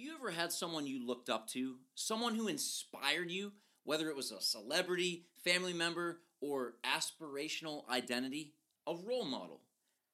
you 0.00 0.14
ever 0.14 0.30
had 0.30 0.52
someone 0.52 0.86
you 0.86 1.06
looked 1.06 1.28
up 1.28 1.46
to, 1.48 1.76
someone 1.94 2.34
who 2.34 2.48
inspired 2.48 3.30
you, 3.30 3.52
whether 3.84 4.08
it 4.08 4.16
was 4.16 4.32
a 4.32 4.40
celebrity, 4.40 5.26
family 5.44 5.72
member, 5.72 6.20
or 6.40 6.74
aspirational 6.84 7.88
identity? 7.88 8.54
A 8.86 8.94
role 8.94 9.26
model. 9.26 9.60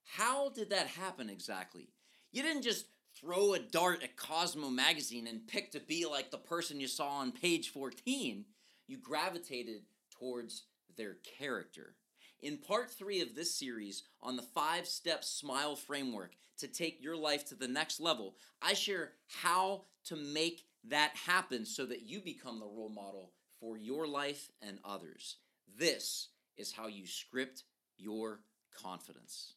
How 0.04 0.50
did 0.50 0.70
that 0.70 0.88
happen 0.88 1.30
exactly? 1.30 1.88
You 2.32 2.42
didn't 2.42 2.62
just 2.62 2.86
throw 3.18 3.54
a 3.54 3.58
dart 3.58 4.02
at 4.02 4.16
Cosmo 4.16 4.68
magazine 4.68 5.26
and 5.26 5.46
pick 5.46 5.72
to 5.72 5.80
be 5.80 6.04
like 6.04 6.30
the 6.30 6.38
person 6.38 6.80
you 6.80 6.88
saw 6.88 7.18
on 7.18 7.32
page 7.32 7.70
14. 7.70 8.44
You 8.88 8.98
gravitated 8.98 9.82
towards 10.18 10.64
their 10.96 11.16
character. 11.38 11.94
In 12.42 12.58
part 12.58 12.90
three 12.90 13.20
of 13.20 13.34
this 13.34 13.54
series 13.54 14.02
on 14.22 14.36
the 14.36 14.42
five 14.42 14.86
step 14.86 15.24
smile 15.24 15.76
framework 15.76 16.32
to 16.58 16.68
take 16.68 17.02
your 17.02 17.16
life 17.16 17.44
to 17.46 17.54
the 17.54 17.68
next 17.68 18.00
level, 18.00 18.36
I 18.62 18.74
share 18.74 19.12
how 19.42 19.84
to 20.04 20.16
make 20.16 20.66
that 20.88 21.16
happen 21.16 21.64
so 21.64 21.86
that 21.86 22.02
you 22.02 22.20
become 22.20 22.60
the 22.60 22.66
role 22.66 22.90
model 22.90 23.32
for 23.60 23.76
your 23.76 24.06
life 24.06 24.50
and 24.62 24.78
others. 24.84 25.36
This 25.78 26.28
is 26.56 26.72
how 26.72 26.86
you 26.86 27.06
script 27.06 27.64
your 27.98 28.40
confidence. 28.82 29.54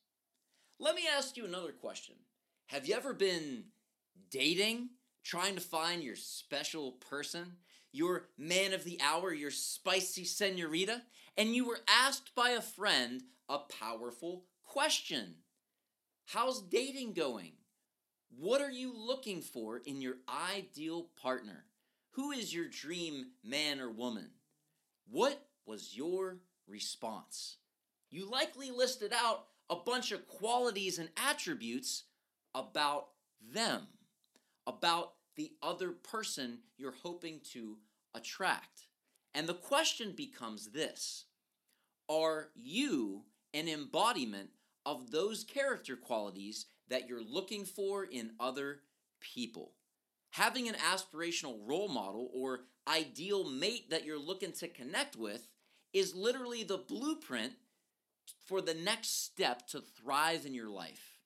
Let 0.79 0.95
me 0.95 1.03
ask 1.15 1.37
you 1.37 1.45
another 1.45 1.71
question. 1.71 2.15
Have 2.67 2.87
you 2.87 2.95
ever 2.95 3.13
been 3.13 3.65
dating, 4.31 4.89
trying 5.23 5.55
to 5.55 5.61
find 5.61 6.03
your 6.03 6.15
special 6.15 6.93
person, 6.93 7.57
your 7.91 8.27
man 8.37 8.73
of 8.73 8.83
the 8.83 8.99
hour, 9.01 9.33
your 9.33 9.51
spicy 9.51 10.23
senorita, 10.23 11.01
and 11.37 11.55
you 11.55 11.65
were 11.65 11.79
asked 11.87 12.35
by 12.35 12.51
a 12.51 12.61
friend 12.61 13.23
a 13.47 13.59
powerful 13.59 14.45
question? 14.63 15.35
How's 16.25 16.61
dating 16.61 17.13
going? 17.13 17.53
What 18.37 18.61
are 18.61 18.71
you 18.71 18.93
looking 18.95 19.41
for 19.41 19.77
in 19.77 20.01
your 20.01 20.17
ideal 20.53 21.07
partner? 21.21 21.65
Who 22.11 22.31
is 22.31 22.53
your 22.53 22.67
dream 22.67 23.27
man 23.43 23.79
or 23.79 23.89
woman? 23.89 24.29
What 25.09 25.47
was 25.65 25.95
your 25.95 26.39
response? 26.67 27.57
You 28.11 28.29
likely 28.29 28.71
listed 28.71 29.13
out 29.13 29.45
a 29.69 29.75
bunch 29.75 30.11
of 30.11 30.27
qualities 30.27 30.99
and 30.99 31.09
attributes 31.17 32.03
about 32.53 33.07
them, 33.53 33.87
about 34.67 35.13
the 35.39 35.53
other 35.63 35.91
person 35.91 36.57
you're 36.77 36.93
hoping 37.01 37.39
to 37.53 37.77
attract. 38.13 38.87
And 39.33 39.47
the 39.47 39.53
question 39.53 40.11
becomes 40.11 40.71
this 40.71 41.23
Are 42.09 42.49
you 42.55 43.23
an 43.53 43.69
embodiment 43.69 44.49
of 44.85 45.11
those 45.11 45.45
character 45.45 45.95
qualities 45.95 46.65
that 46.89 47.07
you're 47.07 47.23
looking 47.23 47.63
for 47.63 48.03
in 48.03 48.31
other 48.37 48.81
people? 49.21 49.71
Having 50.31 50.67
an 50.67 50.75
aspirational 50.75 51.57
role 51.65 51.87
model 51.87 52.29
or 52.33 52.65
ideal 52.85 53.49
mate 53.49 53.89
that 53.91 54.03
you're 54.03 54.19
looking 54.19 54.51
to 54.51 54.67
connect 54.67 55.15
with 55.15 55.47
is 55.93 56.13
literally 56.13 56.63
the 56.63 56.77
blueprint 56.77 57.53
for 58.45 58.59
the 58.59 58.73
next 58.73 59.23
step 59.23 59.67
to 59.67 59.79
thrive 59.79 60.45
in 60.45 60.53
your 60.53 60.69
life. 60.69 61.17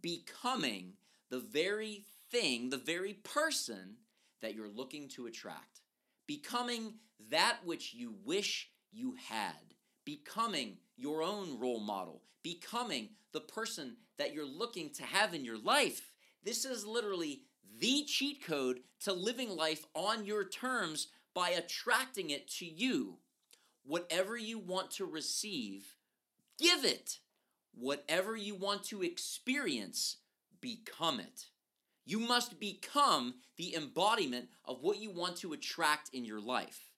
Becoming 0.00 0.92
the 1.28 1.40
very 1.40 2.04
thing, 2.30 2.70
the 2.70 2.76
very 2.76 3.14
person 3.14 3.96
that 4.40 4.54
you're 4.54 4.68
looking 4.68 5.08
to 5.08 5.26
attract. 5.26 5.80
Becoming 6.26 6.94
that 7.30 7.58
which 7.64 7.94
you 7.94 8.14
wish 8.24 8.70
you 8.92 9.16
had. 9.28 9.74
Becoming 10.04 10.78
your 10.96 11.22
own 11.22 11.58
role 11.58 11.80
model. 11.80 12.22
Becoming 12.42 13.10
the 13.32 13.40
person 13.40 13.96
that 14.18 14.32
you're 14.32 14.46
looking 14.46 14.90
to 14.94 15.02
have 15.02 15.34
in 15.34 15.44
your 15.44 15.58
life. 15.58 16.12
This 16.44 16.64
is 16.64 16.86
literally 16.86 17.42
the 17.78 18.04
cheat 18.04 18.44
code 18.44 18.80
to 19.04 19.12
living 19.12 19.50
life 19.50 19.84
on 19.94 20.24
your 20.24 20.44
terms 20.44 21.08
by 21.34 21.50
attracting 21.50 22.30
it 22.30 22.48
to 22.48 22.66
you. 22.66 23.18
Whatever 23.84 24.36
you 24.36 24.58
want 24.58 24.90
to 24.92 25.06
receive, 25.06 25.94
give 26.58 26.84
it. 26.84 27.18
Whatever 27.74 28.36
you 28.36 28.54
want 28.54 28.82
to 28.84 29.02
experience, 29.02 30.16
become 30.60 31.20
it. 31.20 31.46
You 32.08 32.20
must 32.20 32.58
become 32.58 33.34
the 33.58 33.74
embodiment 33.74 34.48
of 34.64 34.80
what 34.80 34.96
you 34.96 35.10
want 35.10 35.36
to 35.36 35.52
attract 35.52 36.08
in 36.14 36.24
your 36.24 36.40
life. 36.40 36.90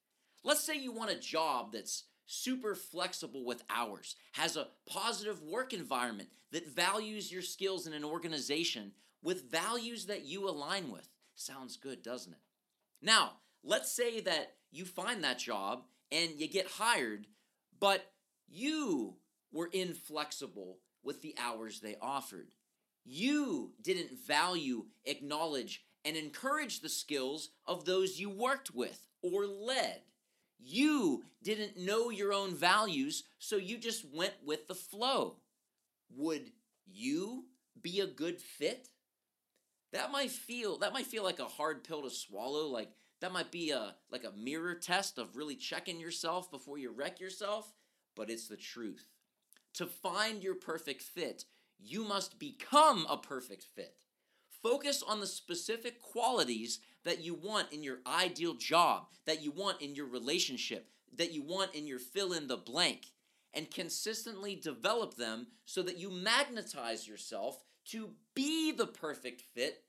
Let's 0.44 0.62
say 0.62 0.76
you 0.76 0.92
want 0.92 1.10
a 1.10 1.18
job 1.18 1.72
that's 1.72 2.04
super 2.26 2.76
flexible 2.76 3.44
with 3.44 3.64
hours, 3.68 4.14
has 4.34 4.56
a 4.56 4.68
positive 4.88 5.42
work 5.42 5.72
environment 5.72 6.28
that 6.52 6.72
values 6.72 7.32
your 7.32 7.42
skills 7.42 7.88
in 7.88 7.92
an 7.92 8.04
organization 8.04 8.92
with 9.20 9.50
values 9.50 10.06
that 10.06 10.26
you 10.26 10.48
align 10.48 10.92
with. 10.92 11.08
Sounds 11.34 11.76
good, 11.76 12.04
doesn't 12.04 12.34
it? 12.34 12.38
Now, 13.02 13.32
let's 13.64 13.90
say 13.90 14.20
that 14.20 14.52
you 14.70 14.84
find 14.84 15.24
that 15.24 15.40
job 15.40 15.86
and 16.12 16.30
you 16.38 16.46
get 16.46 16.68
hired, 16.68 17.26
but 17.80 18.12
you 18.46 19.16
were 19.50 19.70
inflexible 19.72 20.78
with 21.02 21.20
the 21.20 21.34
hours 21.36 21.80
they 21.80 21.96
offered. 22.00 22.52
You 23.04 23.72
didn't 23.82 24.26
value, 24.26 24.86
acknowledge, 25.04 25.84
and 26.04 26.16
encourage 26.16 26.80
the 26.80 26.88
skills 26.88 27.50
of 27.66 27.84
those 27.84 28.18
you 28.18 28.30
worked 28.30 28.74
with 28.74 29.06
or 29.22 29.46
led. 29.46 30.02
You 30.58 31.24
didn't 31.42 31.78
know 31.78 32.10
your 32.10 32.32
own 32.32 32.54
values, 32.54 33.24
so 33.38 33.56
you 33.56 33.78
just 33.78 34.04
went 34.14 34.34
with 34.44 34.68
the 34.68 34.74
flow. 34.74 35.36
Would 36.16 36.52
you 36.86 37.46
be 37.80 38.00
a 38.00 38.06
good 38.06 38.40
fit? 38.40 38.88
That 39.92 40.12
might 40.12 40.30
feel 40.30 40.78
that 40.78 40.92
might 40.92 41.06
feel 41.06 41.24
like 41.24 41.40
a 41.40 41.46
hard 41.46 41.82
pill 41.82 42.02
to 42.02 42.10
swallow, 42.10 42.66
like 42.68 42.90
that 43.20 43.32
might 43.32 43.50
be 43.50 43.70
a 43.70 43.96
like 44.10 44.24
a 44.24 44.36
mirror 44.36 44.74
test 44.74 45.18
of 45.18 45.36
really 45.36 45.56
checking 45.56 45.98
yourself 45.98 46.50
before 46.50 46.78
you 46.78 46.90
wreck 46.90 47.20
yourself, 47.20 47.72
but 48.14 48.30
it's 48.30 48.48
the 48.48 48.56
truth. 48.56 49.08
To 49.74 49.86
find 49.86 50.42
your 50.42 50.54
perfect 50.54 51.02
fit, 51.02 51.44
you 51.82 52.04
must 52.04 52.38
become 52.38 53.06
a 53.08 53.16
perfect 53.16 53.64
fit. 53.74 53.94
Focus 54.62 55.02
on 55.02 55.20
the 55.20 55.26
specific 55.26 56.00
qualities 56.00 56.80
that 57.04 57.22
you 57.22 57.34
want 57.34 57.72
in 57.72 57.82
your 57.82 58.00
ideal 58.06 58.54
job, 58.54 59.06
that 59.26 59.42
you 59.42 59.50
want 59.50 59.80
in 59.80 59.94
your 59.94 60.06
relationship, 60.06 60.90
that 61.16 61.32
you 61.32 61.42
want 61.42 61.74
in 61.74 61.86
your 61.86 61.98
fill 61.98 62.32
in 62.32 62.46
the 62.46 62.56
blank, 62.56 63.06
and 63.54 63.70
consistently 63.70 64.54
develop 64.54 65.14
them 65.14 65.46
so 65.64 65.82
that 65.82 65.98
you 65.98 66.10
magnetize 66.10 67.08
yourself 67.08 67.64
to 67.86 68.10
be 68.34 68.70
the 68.70 68.86
perfect 68.86 69.42
fit 69.54 69.82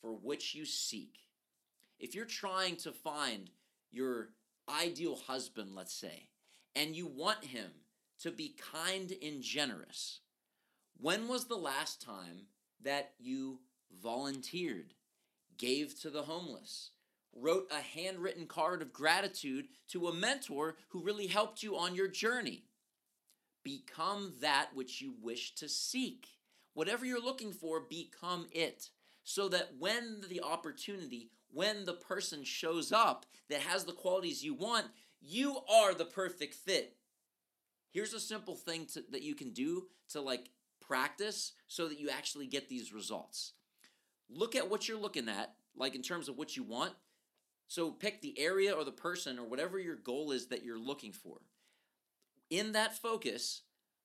for 0.00 0.12
which 0.12 0.54
you 0.54 0.64
seek. 0.64 1.18
If 1.98 2.14
you're 2.14 2.24
trying 2.24 2.76
to 2.76 2.92
find 2.92 3.50
your 3.90 4.28
ideal 4.68 5.16
husband, 5.16 5.74
let's 5.74 5.94
say, 5.94 6.28
and 6.76 6.94
you 6.94 7.06
want 7.06 7.44
him 7.44 7.70
to 8.20 8.30
be 8.30 8.54
kind 8.72 9.12
and 9.22 9.42
generous, 9.42 10.20
when 11.00 11.28
was 11.28 11.46
the 11.46 11.56
last 11.56 12.02
time 12.02 12.46
that 12.82 13.12
you 13.18 13.60
volunteered, 14.02 14.94
gave 15.56 15.98
to 16.00 16.10
the 16.10 16.22
homeless, 16.22 16.90
wrote 17.34 17.70
a 17.70 17.80
handwritten 17.80 18.46
card 18.46 18.82
of 18.82 18.92
gratitude 18.92 19.68
to 19.88 20.08
a 20.08 20.14
mentor 20.14 20.76
who 20.88 21.02
really 21.02 21.28
helped 21.28 21.62
you 21.62 21.76
on 21.76 21.94
your 21.94 22.08
journey? 22.08 22.64
Become 23.62 24.34
that 24.40 24.70
which 24.74 25.00
you 25.00 25.14
wish 25.22 25.54
to 25.56 25.68
seek. 25.68 26.26
Whatever 26.74 27.04
you're 27.04 27.22
looking 27.22 27.52
for, 27.52 27.80
become 27.80 28.46
it. 28.52 28.90
So 29.24 29.48
that 29.50 29.72
when 29.78 30.22
the 30.28 30.40
opportunity, 30.40 31.30
when 31.52 31.84
the 31.84 31.92
person 31.92 32.44
shows 32.44 32.92
up 32.92 33.26
that 33.50 33.60
has 33.60 33.84
the 33.84 33.92
qualities 33.92 34.42
you 34.42 34.54
want, 34.54 34.86
you 35.20 35.58
are 35.70 35.94
the 35.94 36.04
perfect 36.04 36.54
fit. 36.54 36.96
Here's 37.90 38.14
a 38.14 38.20
simple 38.20 38.54
thing 38.54 38.86
to, 38.94 39.04
that 39.10 39.22
you 39.22 39.34
can 39.34 39.50
do 39.50 39.86
to 40.10 40.20
like 40.20 40.50
practice 40.88 41.52
so 41.66 41.88
that 41.88 42.00
you 42.00 42.08
actually 42.08 42.46
get 42.46 42.68
these 42.68 42.92
results. 42.92 43.52
Look 44.30 44.56
at 44.56 44.70
what 44.70 44.88
you're 44.88 44.98
looking 44.98 45.28
at, 45.28 45.54
like 45.76 45.94
in 45.94 46.02
terms 46.02 46.28
of 46.28 46.36
what 46.36 46.56
you 46.56 46.62
want. 46.62 46.94
So 47.68 47.90
pick 47.90 48.22
the 48.22 48.38
area 48.38 48.72
or 48.72 48.84
the 48.84 48.90
person 48.90 49.38
or 49.38 49.44
whatever 49.44 49.78
your 49.78 49.96
goal 49.96 50.32
is 50.32 50.46
that 50.46 50.64
you're 50.64 50.78
looking 50.78 51.12
for. 51.12 51.38
In 52.50 52.72
that 52.72 52.96
focus, 52.96 53.62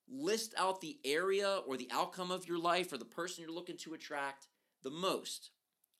list 0.08 0.54
out 0.58 0.80
the 0.80 0.98
area 1.04 1.60
or 1.66 1.76
the 1.76 1.88
outcome 1.90 2.30
of 2.30 2.46
your 2.46 2.58
life 2.58 2.92
or 2.92 2.98
the 2.98 3.06
person 3.06 3.42
you're 3.42 3.54
looking 3.54 3.78
to 3.78 3.94
attract 3.94 4.48
the 4.82 4.90
most. 4.90 5.50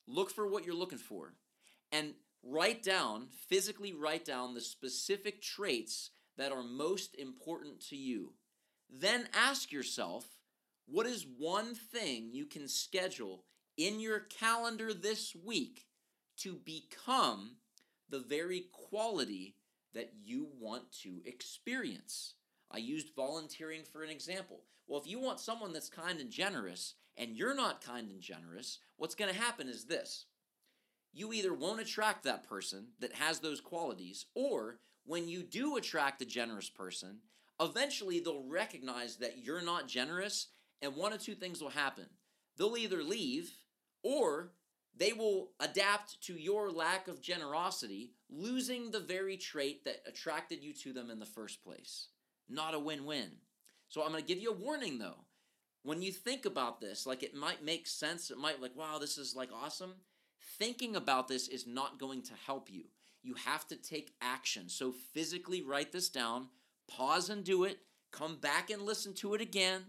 Look 0.07 0.31
for 0.31 0.47
what 0.47 0.67
you're 0.67 0.75
looking 0.75 0.99
for 0.99 1.33
and 1.91 2.13
write 2.43 2.83
down, 2.83 3.29
physically 3.49 3.95
write 3.95 4.27
down 4.27 4.53
the 4.53 4.61
specific 4.61 5.41
traits 5.41 6.11
that 6.37 6.53
are 6.53 6.63
most 6.63 7.15
important 7.15 7.81
to 7.89 7.97
you. 7.97 8.35
Then 8.91 9.29
ask 9.33 9.73
yourself, 9.73 10.27
what 10.87 11.07
is 11.07 11.27
one 11.39 11.75
thing 11.75 12.31
you 12.33 12.47
can 12.47 12.69
schedule 12.69 13.45
in 13.77 14.01
your 14.01 14.21
calendar 14.21 14.93
this 14.93 15.35
week 15.35 15.87
to 16.39 16.57
become 16.65 17.57
the 18.09 18.21
very 18.21 18.67
quality 18.73 19.57
that 19.95 20.13
you 20.23 20.49
want 20.61 20.93
to 21.03 21.23
experience? 21.25 22.35
I 22.71 22.79
used 22.79 23.15
volunteering 23.15 23.83
for 23.85 24.03
an 24.03 24.11
example. 24.11 24.63
Well, 24.87 25.01
if 25.01 25.07
you 25.07 25.19
want 25.19 25.41
someone 25.41 25.73
that's 25.73 25.89
kind 25.89 26.21
and 26.21 26.31
generous 26.31 26.95
and 27.17 27.37
you're 27.37 27.55
not 27.55 27.85
kind 27.85 28.11
and 28.11 28.21
generous, 28.21 28.79
what's 28.97 29.15
going 29.15 29.33
to 29.33 29.41
happen 29.41 29.69
is 29.69 29.85
this 29.85 30.27
you 31.15 31.33
either 31.33 31.55
won't 31.55 31.81
attract 31.81 32.25
that 32.25 32.47
person 32.47 32.89
that 32.99 33.13
has 33.13 33.39
those 33.39 33.61
qualities, 33.61 34.27
or 34.35 34.81
when 35.07 35.29
you 35.29 35.45
do 35.45 35.77
attract 35.77 36.21
a 36.21 36.27
generous 36.27 36.69
person, 36.69 37.19
eventually 37.61 38.19
they'll 38.19 38.43
recognize 38.43 39.17
that 39.17 39.39
you're 39.39 39.63
not 39.63 39.87
generous, 39.87 40.49
and 40.85 40.95
one 40.95 41.13
of 41.13 41.23
two 41.23 41.35
things 41.35 41.61
will 41.61 41.71
happen. 41.71 42.07
They'll 42.57 42.77
either 42.77 43.03
leave 43.03 43.51
or 44.03 44.53
they 44.97 45.13
will 45.13 45.51
adapt 45.59 46.23
to 46.23 46.35
your 46.35 46.71
lack 46.71 47.09
of 47.09 47.21
generosity, 47.21 48.13
losing 48.31 48.91
the 48.91 49.01
very 49.01 49.37
trait 49.37 49.85
that 49.85 50.03
attracted 50.07 50.63
you 50.63 50.73
to 50.75 50.93
them 50.93 51.11
in 51.11 51.19
the 51.19 51.27
first 51.27 51.65
place. 51.65 52.09
Not 52.49 52.75
a 52.75 52.79
win 52.79 53.05
win. 53.05 53.31
So 53.89 54.03
I'm 54.03 54.11
going 54.11 54.23
to 54.23 54.27
give 54.27 54.43
you 54.43 54.51
a 54.51 54.57
warning 54.57 54.99
though. 54.99 55.25
When 55.83 56.01
you 56.01 56.13
think 56.13 56.47
about 56.47 56.81
this, 56.81 57.07
like 57.07 57.23
it 57.23 57.35
might 57.35 57.65
make 57.65 57.87
sense, 57.87 58.31
it 58.31 58.39
might 58.39 58.61
like, 58.61 58.77
wow, 58.77 58.99
this 58.99 59.19
is 59.19 59.35
like 59.37 59.51
awesome. 59.53 59.95
Thinking 60.59 60.97
about 60.97 61.29
this 61.29 61.49
is 61.49 61.67
not 61.67 61.99
going 61.99 62.23
to 62.23 62.33
help 62.47 62.71
you. 62.71 62.85
You 63.23 63.35
have 63.35 63.67
to 63.69 63.77
take 63.77 64.15
action. 64.21 64.69
So 64.69 64.93
physically 64.93 65.63
write 65.63 65.93
this 65.93 66.09
down, 66.09 66.49
pause 66.89 67.31
and 67.31 67.43
do 67.43 67.65
it, 67.65 67.79
come 68.13 68.37
back 68.37 68.71
and 68.71 68.83
listen 68.83 69.15
to 69.15 69.35
it 69.35 69.41
again. 69.41 69.83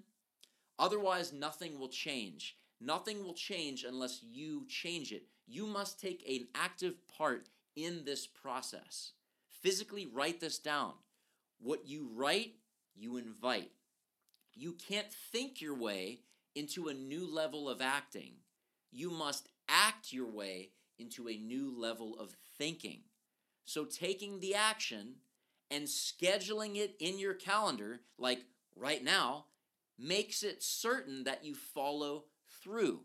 Otherwise, 0.77 1.31
nothing 1.33 1.79
will 1.79 1.89
change. 1.89 2.57
Nothing 2.81 3.23
will 3.23 3.33
change 3.33 3.83
unless 3.83 4.21
you 4.23 4.65
change 4.67 5.11
it. 5.11 5.23
You 5.47 5.65
must 5.65 5.99
take 5.99 6.23
an 6.27 6.47
active 6.53 6.95
part 7.07 7.49
in 7.75 8.03
this 8.05 8.27
process. 8.27 9.11
Physically 9.49 10.05
write 10.05 10.39
this 10.39 10.59
down. 10.59 10.93
What 11.59 11.87
you 11.87 12.09
write, 12.13 12.55
you 12.95 13.17
invite. 13.17 13.71
You 14.53 14.73
can't 14.73 15.11
think 15.31 15.61
your 15.61 15.75
way 15.75 16.19
into 16.55 16.87
a 16.87 16.93
new 16.93 17.27
level 17.31 17.69
of 17.69 17.81
acting. 17.81 18.33
You 18.91 19.09
must 19.09 19.49
act 19.67 20.13
your 20.13 20.29
way 20.29 20.69
into 20.97 21.27
a 21.27 21.37
new 21.37 21.73
level 21.77 22.17
of 22.19 22.35
thinking. 22.57 23.01
So, 23.65 23.83
taking 23.83 24.39
the 24.39 24.55
action 24.55 25.15
and 25.71 25.85
scheduling 25.85 26.77
it 26.77 26.95
in 26.99 27.19
your 27.19 27.33
calendar, 27.33 28.01
like 28.17 28.45
right 28.75 29.03
now, 29.03 29.45
makes 29.97 30.43
it 30.43 30.61
certain 30.61 31.23
that 31.23 31.45
you 31.45 31.55
follow 31.55 32.25
through. 32.63 33.01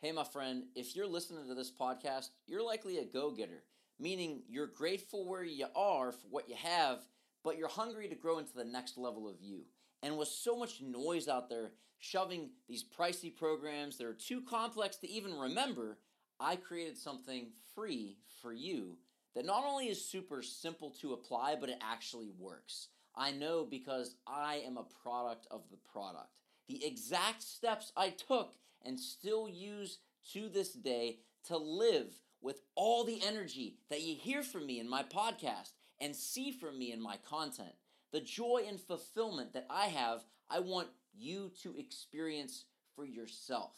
Hey, 0.00 0.12
my 0.12 0.24
friend, 0.24 0.64
if 0.74 0.96
you're 0.96 1.06
listening 1.06 1.46
to 1.48 1.54
this 1.54 1.70
podcast, 1.70 2.30
you're 2.46 2.64
likely 2.64 2.98
a 2.98 3.04
go 3.04 3.30
getter, 3.30 3.62
meaning 3.98 4.42
you're 4.48 4.66
grateful 4.66 5.28
where 5.28 5.44
you 5.44 5.66
are 5.76 6.12
for 6.12 6.26
what 6.28 6.48
you 6.48 6.56
have, 6.56 6.98
but 7.44 7.56
you're 7.56 7.68
hungry 7.68 8.08
to 8.08 8.14
grow 8.14 8.38
into 8.38 8.54
the 8.54 8.64
next 8.64 8.98
level 8.98 9.28
of 9.28 9.40
you. 9.40 9.62
And 10.02 10.18
with 10.18 10.28
so 10.28 10.56
much 10.56 10.82
noise 10.82 11.28
out 11.28 11.48
there 11.48 11.72
shoving 11.98 12.50
these 12.68 12.84
pricey 12.84 13.34
programs 13.34 13.96
that 13.96 14.06
are 14.06 14.14
too 14.14 14.42
complex 14.42 14.96
to 14.96 15.08
even 15.08 15.38
remember, 15.38 15.98
I 16.40 16.56
created 16.56 16.98
something 16.98 17.52
free 17.74 18.18
for 18.42 18.52
you 18.52 18.98
that 19.36 19.46
not 19.46 19.64
only 19.64 19.86
is 19.86 20.04
super 20.04 20.42
simple 20.42 20.90
to 21.00 21.12
apply, 21.12 21.56
but 21.60 21.68
it 21.68 21.78
actually 21.80 22.30
works. 22.38 22.88
I 23.14 23.32
know 23.32 23.64
because 23.64 24.16
I 24.26 24.62
am 24.66 24.76
a 24.76 24.86
product 25.02 25.46
of 25.50 25.62
the 25.70 25.78
product 25.92 26.30
the 26.68 26.84
exact 26.86 27.42
steps 27.42 27.92
I 27.96 28.10
took 28.10 28.54
and 28.84 28.98
still 28.98 29.48
use 29.48 29.98
to 30.32 30.48
this 30.48 30.72
day 30.72 31.18
to 31.46 31.56
live 31.56 32.14
with 32.40 32.60
all 32.74 33.04
the 33.04 33.20
energy 33.24 33.76
that 33.90 34.02
you 34.02 34.16
hear 34.16 34.42
from 34.42 34.66
me 34.66 34.80
in 34.80 34.88
my 34.88 35.02
podcast 35.02 35.72
and 36.00 36.14
see 36.14 36.50
from 36.50 36.78
me 36.78 36.92
in 36.92 37.00
my 37.00 37.16
content. 37.28 37.74
The 38.12 38.20
joy 38.20 38.62
and 38.68 38.80
fulfillment 38.80 39.52
that 39.52 39.66
I 39.70 39.86
have, 39.86 40.24
I 40.50 40.60
want 40.60 40.88
you 41.14 41.52
to 41.62 41.76
experience 41.76 42.64
for 42.96 43.04
yourself. 43.04 43.72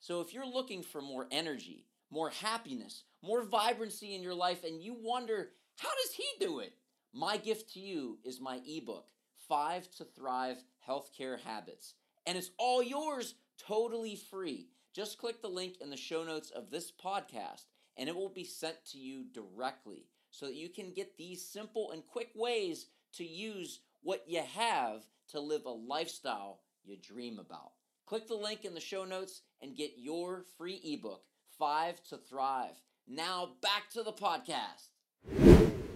So 0.00 0.20
if 0.20 0.32
you're 0.32 0.46
looking 0.46 0.82
for 0.82 1.00
more 1.00 1.26
energy, 1.30 1.86
more 2.10 2.30
happiness, 2.30 3.04
more 3.22 3.42
vibrancy 3.42 4.14
in 4.14 4.22
your 4.22 4.34
life, 4.34 4.64
and 4.64 4.82
you 4.82 4.96
wonder, 4.98 5.50
how 5.76 5.88
does 5.88 6.14
he 6.14 6.24
do 6.40 6.60
it? 6.60 6.72
My 7.12 7.36
gift 7.36 7.72
to 7.74 7.80
you 7.80 8.18
is 8.24 8.40
my 8.40 8.60
ebook, 8.66 9.06
Five 9.48 9.90
to 9.96 10.04
Thrive 10.04 10.62
Healthcare 10.86 11.40
Habits 11.40 11.94
and 12.28 12.36
it's 12.36 12.50
all 12.58 12.82
yours 12.82 13.34
totally 13.56 14.14
free. 14.14 14.68
Just 14.94 15.16
click 15.16 15.40
the 15.40 15.48
link 15.48 15.76
in 15.80 15.88
the 15.88 15.96
show 15.96 16.22
notes 16.24 16.50
of 16.50 16.70
this 16.70 16.92
podcast 16.92 17.64
and 17.96 18.06
it 18.06 18.14
will 18.14 18.28
be 18.28 18.44
sent 18.44 18.76
to 18.92 18.98
you 18.98 19.24
directly 19.32 20.04
so 20.30 20.44
that 20.44 20.54
you 20.54 20.68
can 20.68 20.92
get 20.92 21.16
these 21.16 21.42
simple 21.42 21.90
and 21.90 22.06
quick 22.06 22.28
ways 22.36 22.88
to 23.14 23.24
use 23.24 23.80
what 24.02 24.24
you 24.26 24.42
have 24.42 25.06
to 25.28 25.40
live 25.40 25.64
a 25.64 25.70
lifestyle 25.70 26.60
you 26.84 26.98
dream 26.98 27.38
about. 27.38 27.72
Click 28.04 28.28
the 28.28 28.34
link 28.34 28.66
in 28.66 28.74
the 28.74 28.80
show 28.80 29.06
notes 29.06 29.40
and 29.62 29.74
get 29.74 29.92
your 29.96 30.44
free 30.58 30.80
ebook, 30.84 31.22
Five 31.58 32.02
to 32.10 32.18
Thrive. 32.18 32.76
Now 33.06 33.52
back 33.62 33.88
to 33.94 34.02
the 34.02 34.12
podcast. 34.12 35.87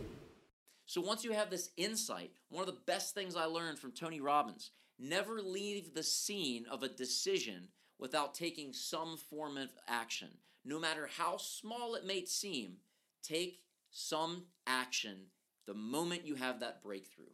So, 0.93 1.01
once 1.01 1.25
you 1.25 1.33
have 1.33 1.49
this 1.49 1.71
insight, 1.79 2.33
one 2.51 2.61
of 2.61 2.67
the 2.67 2.83
best 2.85 3.15
things 3.15 3.35
I 3.35 3.47
learned 3.47 3.79
from 3.79 3.93
Tony 3.93 4.21
Robbins 4.21 4.73
Never 4.99 5.41
leave 5.41 5.95
the 5.95 6.03
scene 6.03 6.67
of 6.71 6.83
a 6.83 6.89
decision 6.89 7.69
without 7.99 8.35
taking 8.35 8.75
some 8.75 9.17
form 9.17 9.57
of 9.57 9.71
action. 9.89 10.29
No 10.67 10.79
matter 10.79 11.09
how 11.17 11.39
small 11.39 11.95
it 11.95 12.05
may 12.05 12.27
seem, 12.27 12.75
take 13.23 13.63
some 13.91 14.45
action 14.67 15.29
the 15.67 15.73
moment 15.73 16.27
you 16.27 16.35
have 16.35 16.61
that 16.61 16.83
breakthrough. 16.83 17.33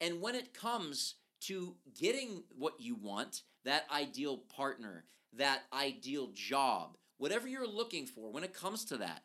And 0.00 0.20
when 0.20 0.34
it 0.34 0.52
comes 0.52 1.14
to 1.42 1.76
getting 1.96 2.42
what 2.58 2.80
you 2.80 2.96
want, 2.96 3.42
that 3.66 3.84
ideal 3.88 4.36
partner, 4.36 5.04
that 5.34 5.62
ideal 5.72 6.30
job, 6.34 6.96
whatever 7.18 7.46
you're 7.46 7.68
looking 7.68 8.04
for, 8.04 8.32
when 8.32 8.42
it 8.42 8.52
comes 8.52 8.84
to 8.86 8.96
that, 8.96 9.22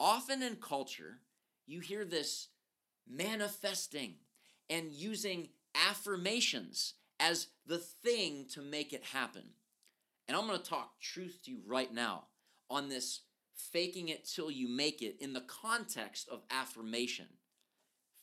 often 0.00 0.42
in 0.42 0.56
culture, 0.56 1.20
you 1.66 1.80
hear 1.80 2.04
this 2.04 2.48
manifesting 3.08 4.14
and 4.68 4.92
using 4.92 5.48
affirmations 5.88 6.94
as 7.20 7.48
the 7.66 7.78
thing 7.78 8.46
to 8.52 8.60
make 8.60 8.92
it 8.92 9.04
happen. 9.04 9.42
And 10.28 10.36
I'm 10.36 10.46
going 10.46 10.58
to 10.58 10.64
talk 10.64 11.00
truth 11.00 11.40
to 11.44 11.50
you 11.50 11.60
right 11.66 11.92
now 11.92 12.24
on 12.70 12.88
this 12.88 13.20
faking 13.54 14.08
it 14.08 14.24
till 14.24 14.50
you 14.50 14.68
make 14.68 15.02
it 15.02 15.16
in 15.20 15.32
the 15.32 15.42
context 15.42 16.28
of 16.30 16.42
affirmation. 16.50 17.26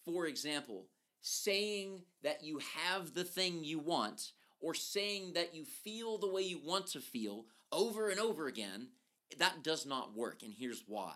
For 0.06 0.25
example, 0.25 0.88
saying 1.21 2.03
that 2.24 2.44
you 2.44 2.59
have 2.75 3.13
the 3.13 3.24
thing 3.24 3.63
you 3.63 3.80
want 3.80 4.31
or 4.59 4.74
saying 4.74 5.33
that 5.33 5.56
you 5.56 5.65
feel 5.65 6.18
the 6.18 6.31
way 6.31 6.41
you 6.41 6.59
want 6.63 6.88
to 6.88 7.00
feel 7.00 7.45
over 7.71 8.09
and 8.09 8.19
over 8.19 8.47
again, 8.47 8.88
that 9.38 9.63
does 9.63 9.86
not 9.86 10.15
work. 10.15 10.41
And 10.44 10.53
here's 10.53 10.83
why 10.88 11.13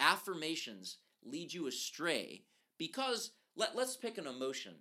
affirmations 0.00 0.98
lead 1.24 1.52
you 1.52 1.66
astray 1.66 2.42
because 2.78 3.32
let, 3.56 3.76
let's 3.76 3.96
pick 3.96 4.18
an 4.18 4.26
emotion 4.26 4.74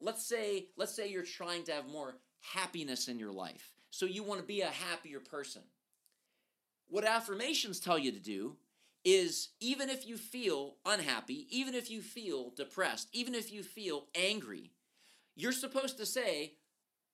let's 0.00 0.26
say 0.26 0.66
let's 0.76 0.94
say 0.94 1.08
you're 1.08 1.22
trying 1.22 1.64
to 1.64 1.72
have 1.72 1.88
more 1.88 2.16
happiness 2.52 3.08
in 3.08 3.18
your 3.18 3.32
life. 3.32 3.72
So 3.90 4.06
you 4.06 4.22
want 4.22 4.40
to 4.40 4.46
be 4.46 4.60
a 4.60 4.66
happier 4.66 5.20
person. 5.20 5.62
What 6.88 7.04
affirmations 7.04 7.80
tell 7.80 7.98
you 7.98 8.12
to 8.12 8.20
do 8.20 8.56
is 9.04 9.50
even 9.60 9.90
if 9.90 10.06
you 10.06 10.16
feel 10.16 10.76
unhappy, 10.84 11.46
even 11.50 11.74
if 11.74 11.90
you 11.90 12.02
feel 12.02 12.52
depressed, 12.56 13.08
even 13.12 13.34
if 13.34 13.52
you 13.52 13.62
feel 13.62 14.06
angry, 14.14 14.72
you're 15.36 15.52
supposed 15.52 15.98
to 15.98 16.06
say, 16.06 16.54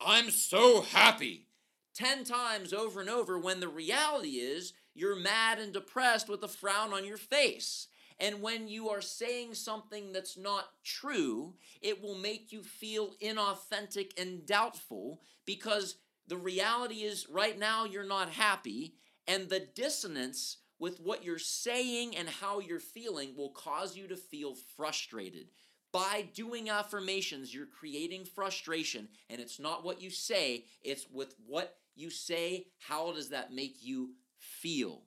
I'm 0.01 0.31
so 0.31 0.83
happy 0.83 1.47
10 1.95 2.25
times 2.25 2.73
over 2.73 3.01
and 3.01 3.11
over 3.11 3.39
when 3.39 3.61
the 3.61 3.69
reality 3.69 4.37
is 4.39 4.73
you're 4.95 5.17
mad 5.17 5.59
and 5.59 5.73
depressed 5.73 6.29
with 6.29 6.43
a 6.43 6.49
frown 6.49 6.93
on 6.93 7.05
your 7.05 7.17
face. 7.17 7.89
And 8.21 8.43
when 8.43 8.69
you 8.69 8.91
are 8.91 9.01
saying 9.01 9.55
something 9.55 10.13
that's 10.13 10.37
not 10.37 10.67
true, 10.85 11.55
it 11.81 12.03
will 12.03 12.19
make 12.19 12.53
you 12.53 12.63
feel 12.63 13.15
inauthentic 13.23 14.11
and 14.21 14.45
doubtful 14.45 15.23
because 15.47 15.97
the 16.27 16.37
reality 16.37 16.97
is 16.97 17.29
right 17.31 17.59
now 17.59 17.87
you're 17.87 18.05
not 18.05 18.31
happy, 18.31 18.95
and 19.27 19.49
the 19.49 19.67
dissonance 19.75 20.59
with 20.79 21.01
what 21.01 21.25
you're 21.25 21.39
saying 21.39 22.17
and 22.17 22.29
how 22.29 22.61
you're 22.61 22.79
feeling 22.79 23.35
will 23.37 23.51
cause 23.51 23.97
you 23.97 24.07
to 24.09 24.17
feel 24.17 24.55
frustrated. 24.77 25.47
By 25.93 26.29
doing 26.35 26.71
affirmations, 26.71 27.53
you're 27.53 27.67
creating 27.67 28.27
frustration, 28.27 29.09
and 29.29 29.41
it's 29.41 29.59
not 29.59 29.85
what 29.85 30.01
you 30.01 30.11
say, 30.11 30.67
it's 30.83 31.07
with 31.11 31.35
what 31.47 31.77
you 31.97 32.11
say. 32.11 32.67
How 32.79 33.13
does 33.13 33.31
that 33.31 33.53
make 33.53 33.79
you 33.83 34.11
feel? 34.39 35.03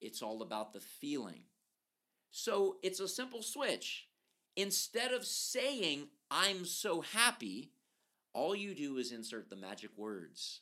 It's 0.00 0.20
all 0.20 0.42
about 0.42 0.72
the 0.72 0.80
feeling. 0.80 1.44
So 2.30 2.76
it's 2.82 3.00
a 3.00 3.08
simple 3.08 3.42
switch. 3.42 4.06
Instead 4.56 5.12
of 5.12 5.24
saying, 5.24 6.08
I'm 6.30 6.64
so 6.64 7.00
happy, 7.00 7.72
all 8.32 8.54
you 8.54 8.74
do 8.74 8.98
is 8.98 9.12
insert 9.12 9.50
the 9.50 9.56
magic 9.56 9.90
words. 9.96 10.60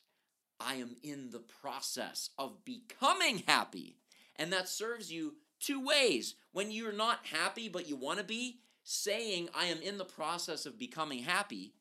I 0.59 0.75
am 0.75 0.95
in 1.03 1.29
the 1.29 1.39
process 1.39 2.29
of 2.37 2.65
becoming 2.65 3.43
happy. 3.47 3.97
And 4.35 4.51
that 4.53 4.67
serves 4.67 5.11
you 5.11 5.35
two 5.59 5.83
ways. 5.83 6.35
When 6.51 6.71
you're 6.71 6.91
not 6.91 7.25
happy 7.31 7.69
but 7.69 7.87
you 7.87 7.95
want 7.95 8.19
to 8.19 8.25
be, 8.25 8.59
saying, 8.83 9.49
I 9.53 9.65
am 9.65 9.81
in 9.81 9.97
the 9.97 10.05
process 10.05 10.65
of 10.65 10.79
becoming 10.79 11.23
happy, 11.23 11.73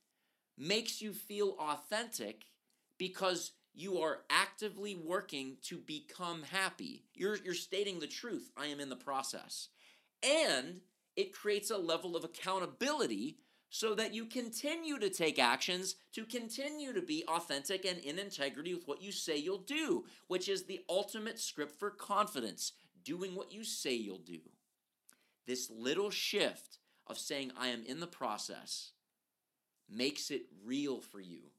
makes 0.59 1.01
you 1.01 1.13
feel 1.13 1.57
authentic 1.59 2.45
because 2.99 3.53
you 3.75 3.99
are 4.01 4.19
actively 4.29 4.97
working 4.97 5.57
to 5.63 5.79
become 5.79 6.43
happy. 6.43 7.05
You're, 7.15 7.37
you're 7.37 7.55
stating 7.55 8.01
the 8.01 8.07
truth. 8.07 8.51
I 8.57 8.67
am 8.67 8.81
in 8.81 8.89
the 8.89 8.97
process. 8.97 9.69
And 10.23 10.81
it 11.17 11.33
creates 11.33 11.71
a 11.71 11.79
level 11.79 12.17
of 12.17 12.25
accountability 12.25 13.39
so 13.71 13.95
that 13.95 14.15
you 14.15 14.25
continue 14.25 14.99
to 14.99 15.11
take 15.11 15.39
actions 15.39 15.97
to 16.15 16.25
continue 16.25 16.93
to 16.93 17.03
be 17.03 17.25
authentic 17.29 17.85
and 17.85 17.99
in 17.99 18.19
integrity 18.19 18.75
with 18.75 18.89
what 18.89 19.03
you 19.03 19.13
say 19.13 19.37
you'll 19.37 19.59
do, 19.59 20.05
which 20.27 20.49
is 20.49 20.65
the 20.65 20.81
ultimate 20.89 21.39
script 21.39 21.79
for 21.79 21.91
confidence 21.91 22.73
doing 23.05 23.35
what 23.35 23.53
you 23.53 23.65
say 23.65 23.95
you'll 23.95 24.19
do. 24.19 24.41
This 25.47 25.71
little 25.71 26.11
shift 26.11 26.79
of 27.07 27.19
saying, 27.19 27.53
I 27.59 27.69
am 27.69 27.85
in 27.85 28.01
the 28.01 28.07
process, 28.07 28.93
makes 29.89 30.31
it 30.31 30.43
real 30.65 31.01
for 31.01 31.21
you. 31.21 31.51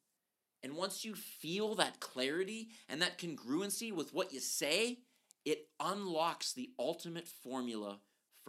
And 0.61 0.75
once 0.75 1.05
you 1.05 1.15
feel 1.15 1.75
that 1.75 1.99
clarity 1.99 2.69
and 2.87 3.01
that 3.01 3.17
congruency 3.17 3.93
with 3.93 4.13
what 4.13 4.33
you 4.33 4.39
say, 4.39 4.99
it 5.45 5.69
unlocks 5.79 6.53
the 6.53 6.71
ultimate 6.77 7.27
formula 7.27 7.99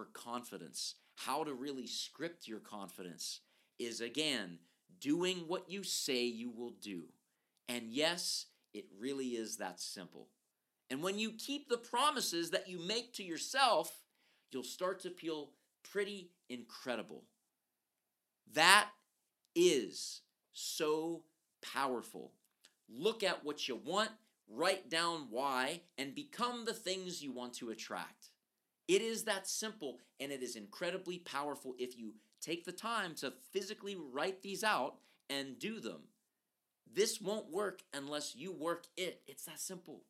for 0.00 0.07
confidence. 0.14 0.95
How 1.14 1.45
to 1.45 1.52
really 1.52 1.87
script 1.87 2.49
your 2.49 2.61
confidence 2.61 3.40
is 3.78 4.00
again 4.00 4.57
doing 4.99 5.45
what 5.47 5.71
you 5.71 5.83
say 5.83 6.25
you 6.25 6.50
will 6.50 6.73
do. 6.83 7.04
And 7.69 7.90
yes, 7.90 8.47
it 8.73 8.87
really 8.99 9.28
is 9.28 9.59
that 9.59 9.78
simple. 9.78 10.28
And 10.88 11.02
when 11.02 11.19
you 11.19 11.33
keep 11.33 11.69
the 11.69 11.76
promises 11.76 12.49
that 12.50 12.66
you 12.66 12.78
make 12.78 13.12
to 13.14 13.23
yourself, 13.23 13.92
you'll 14.50 14.62
start 14.62 15.00
to 15.00 15.11
feel 15.11 15.50
pretty 15.92 16.30
incredible. 16.49 17.25
That 18.54 18.88
is 19.54 20.23
so 20.54 21.25
powerful. 21.75 22.33
Look 22.88 23.23
at 23.23 23.45
what 23.45 23.69
you 23.69 23.76
want, 23.76 24.11
write 24.49 24.88
down 24.88 25.26
why, 25.28 25.83
and 25.99 26.14
become 26.14 26.64
the 26.64 26.73
things 26.73 27.23
you 27.23 27.33
want 27.33 27.52
to 27.54 27.69
attract. 27.69 28.30
It 28.90 29.02
is 29.02 29.23
that 29.23 29.47
simple, 29.47 30.00
and 30.18 30.32
it 30.32 30.42
is 30.42 30.56
incredibly 30.56 31.18
powerful 31.18 31.76
if 31.78 31.97
you 31.97 32.14
take 32.40 32.64
the 32.64 32.73
time 32.73 33.14
to 33.18 33.32
physically 33.52 33.97
write 33.97 34.42
these 34.42 34.64
out 34.64 34.97
and 35.28 35.61
do 35.61 35.78
them. 35.78 36.09
This 36.92 37.20
won't 37.20 37.52
work 37.52 37.82
unless 37.94 38.35
you 38.35 38.50
work 38.50 38.87
it. 38.97 39.23
It's 39.28 39.44
that 39.44 39.61
simple. 39.61 40.02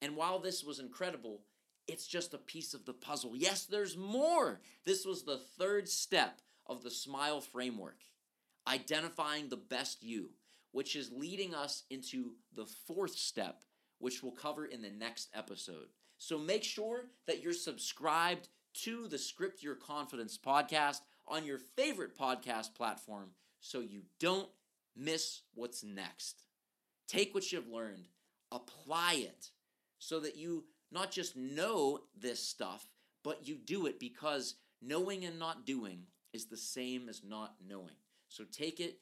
And 0.00 0.14
while 0.14 0.38
this 0.38 0.62
was 0.62 0.78
incredible, 0.78 1.40
it's 1.88 2.06
just 2.06 2.32
a 2.32 2.38
piece 2.38 2.74
of 2.74 2.84
the 2.84 2.92
puzzle. 2.92 3.32
Yes, 3.34 3.64
there's 3.64 3.96
more. 3.96 4.60
This 4.84 5.04
was 5.04 5.24
the 5.24 5.40
third 5.58 5.88
step 5.88 6.40
of 6.68 6.84
the 6.84 6.92
SMILE 6.92 7.40
framework 7.40 8.04
identifying 8.68 9.48
the 9.48 9.56
best 9.56 10.04
you, 10.04 10.30
which 10.70 10.94
is 10.94 11.10
leading 11.10 11.56
us 11.56 11.82
into 11.90 12.34
the 12.54 12.66
fourth 12.86 13.16
step, 13.16 13.64
which 13.98 14.22
we'll 14.22 14.30
cover 14.30 14.64
in 14.64 14.80
the 14.80 14.92
next 14.92 15.28
episode. 15.34 15.88
So 16.22 16.38
make 16.38 16.62
sure 16.62 17.06
that 17.26 17.42
you're 17.42 17.52
subscribed 17.52 18.48
to 18.84 19.08
the 19.08 19.18
Script 19.18 19.60
Your 19.60 19.74
Confidence 19.74 20.38
podcast 20.38 21.00
on 21.26 21.44
your 21.44 21.58
favorite 21.58 22.16
podcast 22.16 22.76
platform 22.76 23.30
so 23.58 23.80
you 23.80 24.02
don't 24.20 24.48
miss 24.96 25.40
what's 25.56 25.82
next. 25.82 26.44
Take 27.08 27.34
what 27.34 27.50
you've 27.50 27.66
learned, 27.66 28.06
apply 28.52 29.14
it 29.14 29.48
so 29.98 30.20
that 30.20 30.36
you 30.36 30.62
not 30.92 31.10
just 31.10 31.34
know 31.36 31.98
this 32.16 32.38
stuff, 32.38 32.86
but 33.24 33.48
you 33.48 33.56
do 33.56 33.86
it 33.86 33.98
because 33.98 34.54
knowing 34.80 35.24
and 35.24 35.40
not 35.40 35.66
doing 35.66 36.04
is 36.32 36.44
the 36.44 36.56
same 36.56 37.08
as 37.08 37.22
not 37.24 37.56
knowing. 37.68 37.96
So 38.28 38.44
take 38.44 38.78
it, 38.78 39.00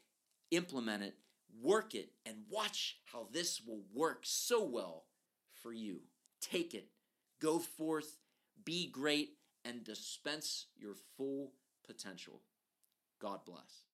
implement 0.53 1.03
it, 1.03 1.17
work 1.63 1.95
it, 1.95 2.13
and 2.25 2.37
watch 2.49 2.97
how 3.13 3.29
this 3.31 3.61
will 3.61 3.83
work 3.93 4.21
so 4.23 4.65
well 4.65 5.05
for 5.53 5.75
you. 5.75 5.99
Take 6.41 6.73
it, 6.73 6.89
go 7.41 7.59
forth, 7.59 8.19
be 8.65 8.91
great, 8.91 9.31
and 9.65 9.85
dispense 9.85 10.67
your 10.77 10.95
full 11.17 11.53
potential. 11.87 12.41
God 13.21 13.41
bless. 13.45 13.90